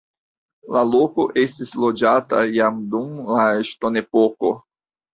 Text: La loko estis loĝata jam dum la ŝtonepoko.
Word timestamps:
La 0.75 0.81
loko 0.91 1.25
estis 1.43 1.75
loĝata 1.85 2.41
jam 2.57 2.83
dum 2.97 3.15
la 3.39 3.47
ŝtonepoko. 3.73 4.57